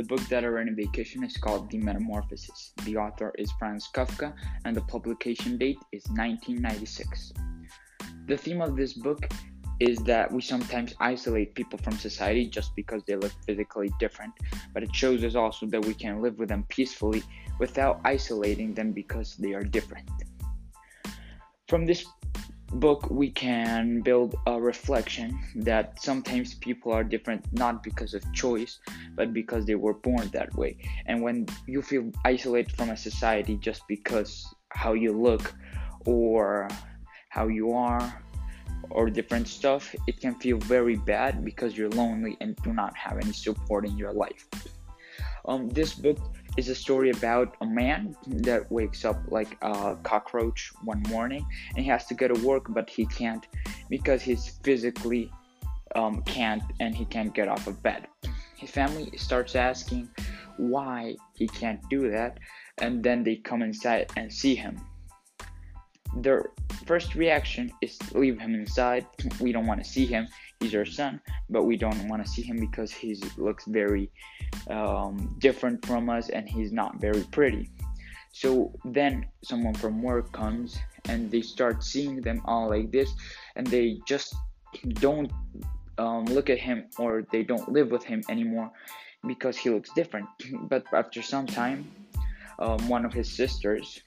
[0.00, 2.72] the book that I read in vacation is called The Metamorphosis.
[2.86, 4.32] The author is Franz Kafka,
[4.64, 7.34] and the publication date is 1996.
[8.26, 9.28] The theme of this book
[9.78, 14.32] is that we sometimes isolate people from society just because they look physically different,
[14.72, 17.22] but it shows us also that we can live with them peacefully
[17.58, 20.08] without isolating them because they are different.
[21.68, 22.06] From this
[22.72, 28.78] book, we can build a reflection that sometimes people are different not because of choice,
[29.16, 30.76] but because they were born that way.
[31.06, 35.52] And when you feel isolated from a society just because how you look
[36.06, 36.68] or
[37.28, 38.22] how you are
[38.90, 43.18] or different stuff, it can feel very bad because you're lonely and do not have
[43.18, 44.48] any support in your life.
[45.44, 46.18] Um, this book
[46.56, 51.84] is a story about a man that wakes up like a cockroach one morning and
[51.84, 53.46] he has to go to work, but he can't
[53.88, 55.30] because he's physically
[55.94, 58.06] um, can't and he can't get off of bed.
[58.56, 60.10] His family starts asking
[60.56, 62.38] why he can't do that,
[62.78, 64.78] and then they come inside and see him.
[66.16, 66.50] Their
[66.86, 69.06] first reaction is to leave him inside.
[69.40, 70.28] We don't want to see him.
[70.60, 74.10] He's our son, but we don't want to see him because he looks very
[74.68, 77.70] um, different from us and he's not very pretty.
[78.32, 83.10] So then someone from work comes and they start seeing them all like this,
[83.56, 84.34] and they just
[85.00, 85.32] don't
[85.98, 88.70] um, look at him or they don't live with him anymore
[89.26, 90.26] because he looks different.
[90.68, 91.90] But after some time,
[92.58, 94.00] um, one of his sisters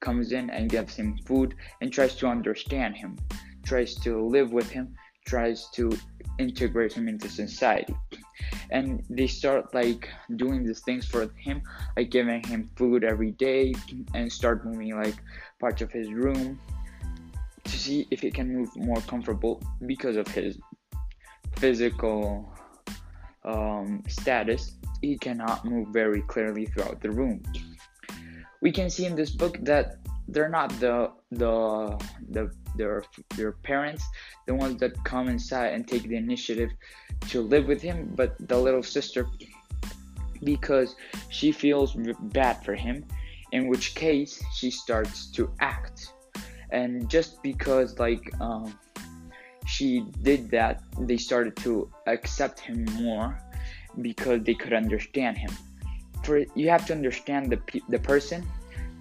[0.00, 3.18] comes in and gives him food and tries to understand him,
[3.62, 4.94] tries to live with him,
[5.26, 5.90] tries to
[6.38, 7.94] integrate him into society.
[8.70, 11.62] And they start like doing these things for him,
[11.96, 13.74] like giving him food every day
[14.14, 15.16] and start moving like
[15.58, 16.58] parts of his room
[17.64, 20.58] to see if he can move more comfortable because of his
[21.56, 22.50] physical
[23.44, 24.76] um, status.
[25.02, 27.42] He cannot move very clearly throughout the room
[28.60, 29.96] we can see in this book that
[30.28, 31.98] they're not the the
[32.30, 33.02] the their
[33.36, 34.04] their parents
[34.46, 36.70] the ones that come inside and take the initiative
[37.28, 39.26] to live with him but the little sister
[40.44, 40.96] because
[41.28, 41.96] she feels
[42.32, 43.04] bad for him
[43.52, 46.12] in which case she starts to act.
[46.70, 48.78] And just because like um,
[49.66, 53.40] she did that they started to accept him more
[54.00, 55.50] because they could understand him
[56.38, 58.46] you have to understand the the person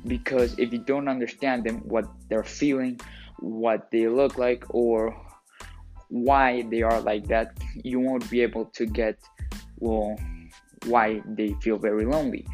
[0.07, 2.99] because if you don't understand them what they're feeling
[3.39, 5.15] what they look like or
[6.09, 9.17] why they are like that you won't be able to get
[9.79, 10.17] well
[10.85, 12.45] why they feel very lonely.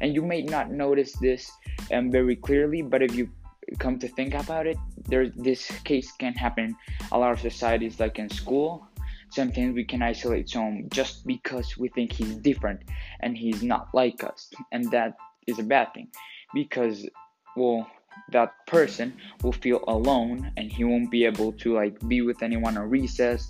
[0.00, 1.50] And you may not notice this
[1.92, 3.30] um, very clearly but if you
[3.78, 4.76] come to think about it
[5.08, 6.76] there this case can happen
[7.12, 8.86] a lot of societies like in school
[9.34, 12.80] sometimes we can isolate someone just because we think he's different
[13.20, 16.08] and he's not like us and that is a bad thing
[16.54, 17.08] because
[17.56, 17.86] well
[18.30, 19.12] that person
[19.42, 23.48] will feel alone and he won't be able to like be with anyone on recess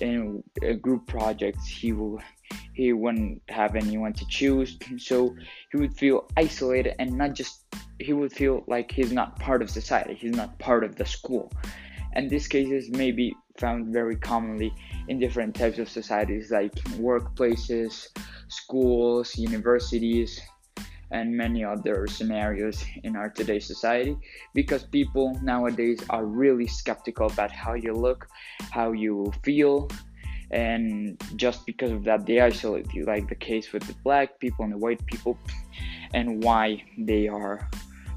[0.00, 0.42] in
[0.80, 1.66] group projects.
[1.66, 2.20] He will
[2.72, 5.34] he wouldn't have anyone to choose so
[5.70, 7.64] he would feel isolated and not just
[7.98, 11.52] he would feel like he's not part of society he's not part of the school
[12.18, 14.74] and these cases may be found very commonly
[15.06, 18.08] in different types of societies like workplaces
[18.48, 20.40] schools universities
[21.12, 24.16] and many other scenarios in our today's society
[24.52, 28.26] because people nowadays are really skeptical about how you look,
[28.72, 29.88] how you feel,
[30.50, 34.64] and just because of that they isolate you like the case with the black people
[34.64, 35.38] and the white people
[36.14, 37.70] and why they are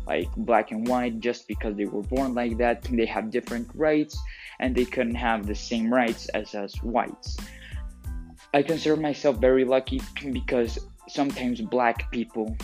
[0.07, 4.17] like black and white just because they were born like that they have different rights
[4.59, 7.37] and they couldn't have the same rights as us whites.
[8.53, 10.01] I consider myself very lucky
[10.31, 12.55] because sometimes black people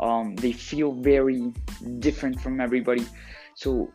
[0.00, 1.52] um, they feel very
[1.98, 3.04] different from everybody.
[3.54, 3.92] So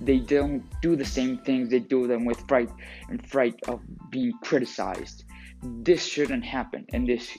[0.00, 2.70] they don't do the same things they do them with fright
[3.08, 3.80] and fright of
[4.10, 5.24] being criticized.
[5.62, 7.36] This shouldn't happen and this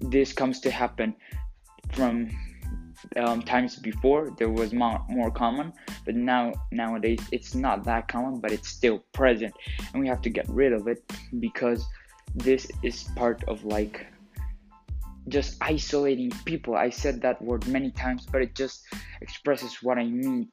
[0.00, 1.14] this comes to happen
[1.92, 2.28] from
[3.16, 5.72] um, times before there was more, more common
[6.04, 9.52] but now nowadays it's not that common but it's still present
[9.92, 11.02] and we have to get rid of it
[11.40, 11.86] because
[12.34, 14.06] this is part of like
[15.28, 16.74] just isolating people.
[16.74, 18.84] I said that word many times, but it just
[19.20, 20.48] expresses what I mean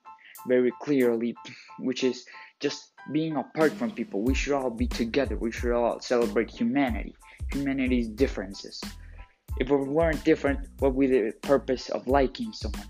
[0.48, 1.36] very clearly,
[1.80, 2.26] which is
[2.60, 4.22] just being apart from people.
[4.22, 5.36] We should all be together.
[5.38, 7.16] We should all celebrate humanity,
[7.52, 8.82] humanity's differences.
[9.60, 12.88] If we weren't different, what would be the purpose of liking someone?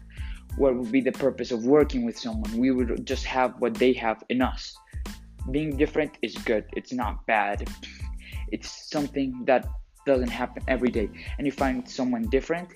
[0.58, 2.58] What would be the purpose of working with someone?
[2.58, 4.76] We would just have what they have in us.
[5.52, 7.68] Being different is good, it's not bad.
[8.52, 9.68] It's something that
[10.06, 12.70] doesn't happen every day and you find someone different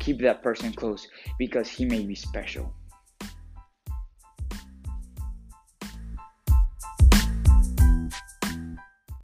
[0.00, 1.06] keep that person close
[1.38, 2.74] because he may be special